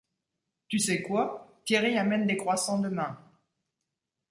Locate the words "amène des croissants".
1.95-2.79